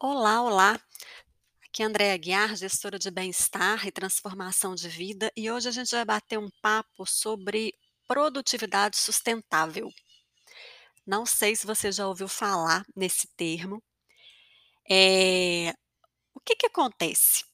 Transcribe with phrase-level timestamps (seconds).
[0.00, 0.80] Olá, olá.
[1.66, 5.90] Aqui é Andréa Guiar, gestora de bem-estar e transformação de vida, e hoje a gente
[5.90, 7.74] vai bater um papo sobre
[8.06, 9.90] produtividade sustentável.
[11.04, 13.82] Não sei se você já ouviu falar nesse termo.
[14.88, 15.74] Eh,
[16.34, 17.47] o que que acontece?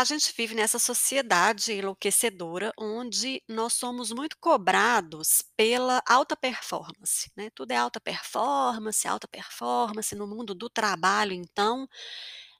[0.00, 7.50] A gente vive nessa sociedade enlouquecedora, onde nós somos muito cobrados pela alta performance, né,
[7.52, 11.88] tudo é alta performance, alta performance, no mundo do trabalho então,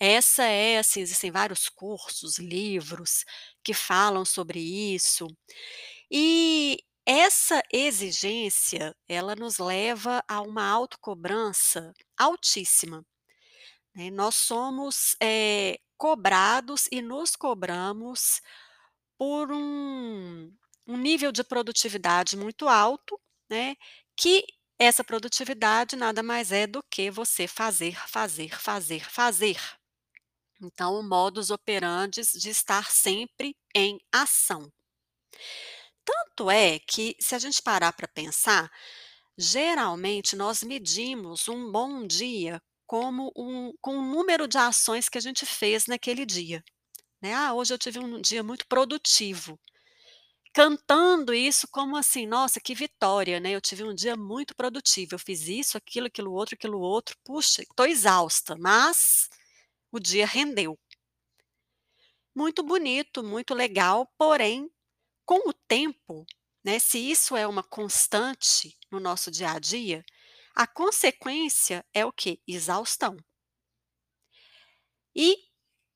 [0.00, 3.24] essa é assim, existem vários cursos, livros
[3.64, 5.28] que falam sobre isso,
[6.10, 13.04] e essa exigência, ela nos leva a uma autocobrança altíssima,
[13.94, 18.40] né, nós somos, eh, cobrados e nos cobramos
[19.18, 20.50] por um
[20.86, 23.76] um nível de produtividade muito alto, né,
[24.16, 24.44] que
[24.78, 29.60] essa produtividade nada mais é do que você fazer, fazer, fazer, fazer.
[30.60, 34.72] Então o modus operandi de estar sempre em ação.
[36.04, 38.70] Tanto é que, se a gente parar pra pensar,
[39.38, 42.60] geralmente nós medimos um bom dia
[42.90, 46.60] como um com o número de ações que a gente fez naquele dia,
[47.22, 49.58] né, "Ah, hoje eu tive um dia muito produtivo",
[50.54, 55.18] cantando isso como assim: "Nossa, que vitória, né, eu tive um dia muito produtivo, eu
[55.18, 59.28] fiz isso, aquilo, aquilo outro, aquilo outro, puxa, tô exausta, mas
[59.92, 60.78] o dia rendeu".
[62.34, 64.70] Muito bonito, muito legal, porém,
[65.26, 66.26] com o tempo,
[66.64, 70.04] né, se isso é uma constante no nosso dia a dia,
[70.54, 72.40] a consequência é o quê?
[72.46, 73.16] Exaustão.
[75.14, 75.36] E,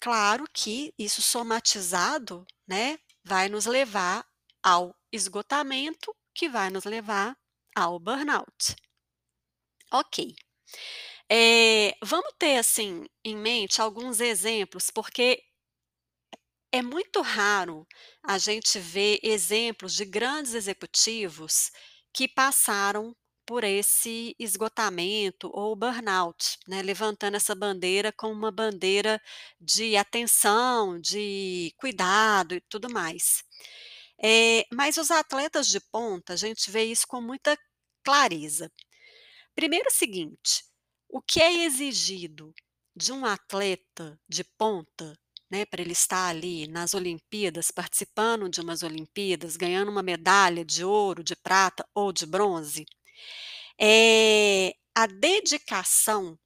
[0.00, 4.26] claro que isso somatizado, né, vai nos levar
[4.62, 7.36] ao esgotamento, que vai nos levar
[7.76, 8.76] ao burnout.
[9.92, 10.34] Ok.
[11.30, 15.42] Eh, vamos ter, assim, em mente alguns exemplos, porque
[16.72, 17.86] é muito raro
[18.24, 21.70] a gente ver exemplos de grandes executivos
[22.12, 23.14] que passaram
[23.46, 29.20] por esse esgotamento ou burnout, né, levantando essa bandeira como uma bandeira
[29.60, 33.44] de atenção, de cuidado e tudo mais.
[34.22, 37.56] Eh, mas os atletas de ponta, a gente vê isso com muita
[38.04, 38.70] clareza.
[39.54, 40.64] Primeiro o seguinte,
[41.08, 42.54] o que é exigido
[42.94, 45.18] de um atleta de ponta,
[45.50, 50.84] né, pra ele estar ali nas Olimpíadas, participando de umas Olimpíadas, ganhando uma medalha de
[50.84, 52.84] ouro, de prata ou de bronze,
[53.80, 56.38] eh, a dedicação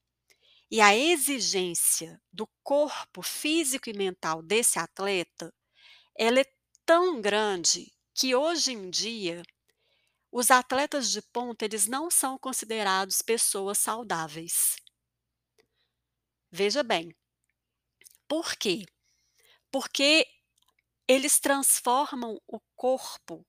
[0.71, 5.53] e a exigência do corpo físico e mental desse atleta,
[6.17, 6.47] ela é
[6.87, 9.43] tão grande que hoje em dia,
[10.31, 14.77] os atletas de ponta, eles não são considerados pessoas saudáveis.
[16.51, 17.15] Veja bem.
[18.29, 18.87] Por quê?
[19.73, 20.27] Porque
[21.09, 23.45] eles transformam o corpo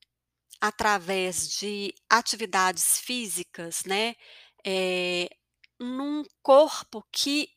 [0.61, 4.15] através de atividades físicas, né,
[4.65, 5.29] eh,
[5.79, 7.49] num corpo que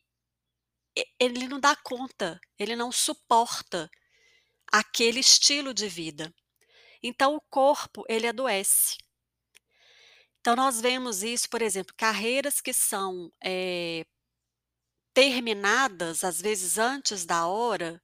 [1.19, 3.89] ele não dá conta, ele não suporta
[4.71, 6.33] aquele estilo de vida.
[7.03, 8.97] Então o corpo, ele adoece.
[10.41, 14.05] Então nós vemos isso, por exemplo, carreiras que são, eh
[15.15, 18.01] terminadas, às vezes antes da hora,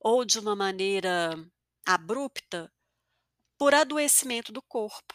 [0.00, 1.36] ou de uma maneira
[1.86, 2.72] abrupta,
[3.58, 5.14] por adoecimento do corpo.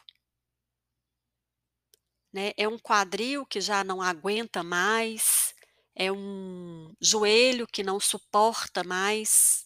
[2.31, 5.53] Né, é um quadril que já não aguenta mais,
[5.95, 9.65] é um joelho que não suporta mais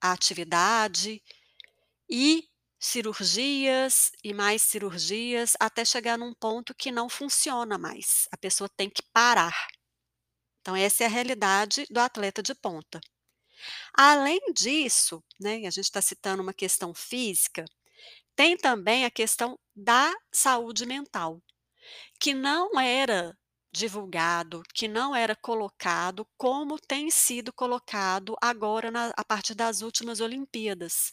[0.00, 1.22] a atividade,
[2.08, 2.48] e
[2.80, 8.88] cirurgias e mais cirurgias, até chegar num ponto que não funciona mais, a pessoa tem
[8.88, 9.68] que parar.
[10.60, 13.00] Então essa é a realidade do atleta de ponta.
[13.94, 17.64] Além disso, né, a gente tá citando uma questão física,
[18.38, 21.42] tem também a questão da saúde mental,
[22.20, 23.36] que não era
[23.72, 30.20] divulgado, que não era colocado como tem sido colocado agora na a partir das últimas
[30.20, 31.10] Olimpíadas,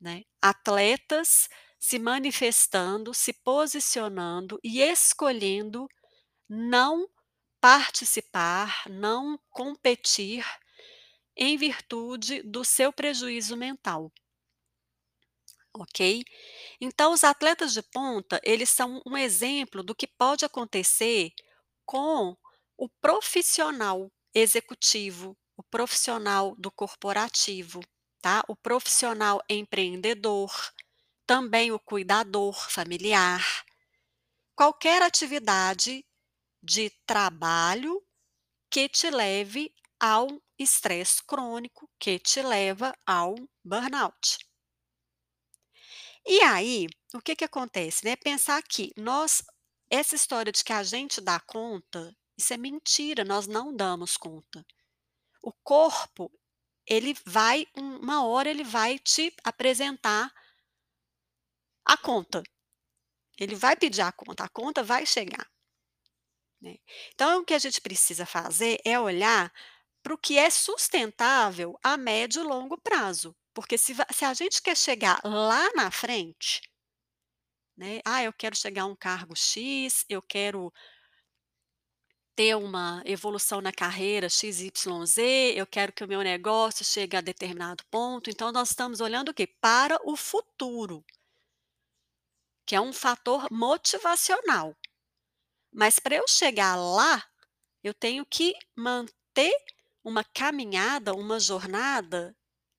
[0.00, 0.22] né.
[0.42, 1.48] Atletas
[1.80, 5.88] se manifestando, se posicionando e escolhendo
[6.48, 7.08] não
[7.60, 10.44] participar, não competir,
[11.36, 14.12] em virtude do seu prejuízo mental.
[15.78, 16.24] Ok?
[16.80, 21.30] Então os atletas de ponta, eles são um exemplo do que pode acontecer
[21.86, 22.36] com
[22.76, 27.80] o profissional executivo, o profissional do corporativo,
[28.20, 30.52] tá, o profissional empreendedor,
[31.26, 33.64] também o cuidador familiar.
[34.54, 36.04] Qualquer atividade
[36.62, 38.02] de trabalho
[38.70, 40.28] que te leve ao
[40.58, 43.34] estresse crônico, que te leva ao
[43.64, 44.47] burnout.
[46.26, 49.42] E aí, o que que acontece, né, pensar que nós
[49.90, 54.64] essa história de que a gente dá conta, isso é mentira, nós não damos conta.
[55.42, 56.30] O corpo,
[56.86, 60.32] ele vai uma hora ele vai te apresentar
[61.84, 62.42] a conta.
[63.38, 65.48] Ele vai pedir a conta, a conta vai chegar.
[66.60, 66.76] Né.
[67.14, 69.52] Então o que a gente precisa fazer é olhar
[70.08, 74.62] para o que é sustentável a médio e longo prazo, porque se se a gente
[74.62, 76.62] quer chegar lá na frente,
[77.76, 80.72] né, "Ah, eu quero chegar a um cargo X, eu quero"
[82.34, 85.18] "ter uma evolução na carreira XYZ,
[85.54, 89.34] eu quero que o meu negócio chegue a determinado ponto", então nós estamos olhando o
[89.34, 89.46] quê?
[89.60, 91.04] Para o futuro.
[92.66, 94.76] Que é um fator motivacional.
[95.72, 97.24] Mas para eu chegar lá,
[97.84, 99.52] eu tenho que manter
[100.04, 102.36] uma caminhada, uma jornada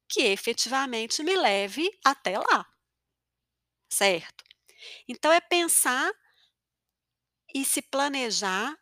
[0.10, 2.66] que efetivamente me leve até lá.
[3.92, 4.44] Certo?
[5.08, 6.12] Então é pensar
[7.54, 8.76] e se planejar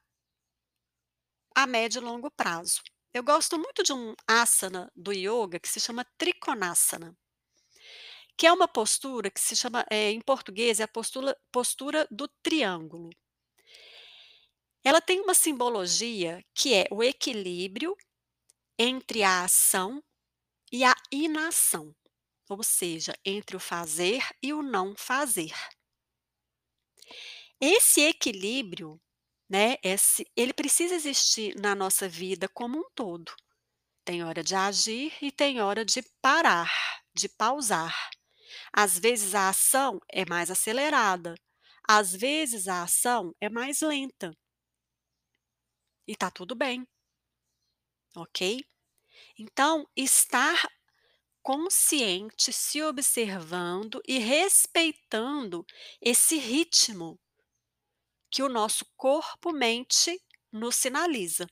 [1.55, 2.81] a médio e longo prazo.
[3.13, 7.17] Eu gosto muito de um asana do ioga que se chama Trikonasana.
[8.37, 12.27] Que é uma postura que se chama, eh, em português é a postula postura do
[12.43, 13.09] triângulo.
[14.83, 17.97] Ela tem uma simbologia que é o equilíbrio
[18.79, 20.03] entre a ação
[20.71, 21.95] e a inação,
[22.49, 25.53] ou seja, entre o fazer e o não fazer.
[27.59, 28.99] Esse equilíbrio,
[29.49, 33.31] né, esse ele precisa existir na nossa vida como um todo.
[34.05, 36.71] Tem hora de agir e tem hora de parar,
[37.15, 37.95] de pausar.
[38.73, 41.35] Às vezes a ação é mais acelerada,
[41.87, 44.33] às vezes a ação é mais lenta.
[46.07, 46.85] E tá tudo bem.
[48.17, 48.65] Ok?
[49.37, 50.67] Então, estar
[51.43, 55.63] consciente, se observando e respeitando
[56.01, 57.19] esse ritmo
[58.31, 60.19] que o nosso corpo-mente
[60.51, 61.47] nos sinaliza.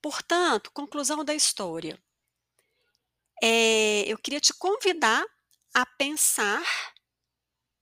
[0.00, 2.00] Portanto, conclusão da história.
[3.42, 5.26] Eh, eu queria te convidar
[5.74, 6.64] a pensar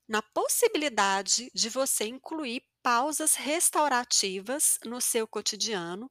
[0.09, 6.09] na possibilidade de você incluir pausas restaurativas no seu cotidiano,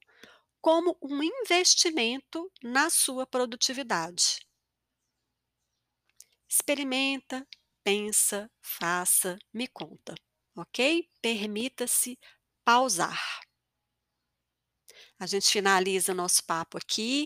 [0.60, 4.40] como um investimento na sua produtividade.
[6.48, 7.46] Experimenta,
[7.82, 10.14] pensa, faça, me conta,
[10.56, 11.08] ok?
[11.20, 12.18] Permita-se
[12.64, 13.20] pausar.
[15.18, 17.24] A gente finaliza o nosso papo aqui.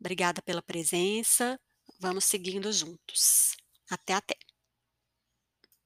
[0.00, 1.58] Obrigada pela presença,
[2.00, 3.56] vamos seguindo juntos.
[3.90, 4.47] Até, até.